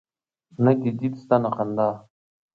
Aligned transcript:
نه 0.63 0.71
دي 0.81 0.91
دید 0.99 1.13
سته 1.21 1.35
نه 1.43 1.49
خندا 1.55 1.89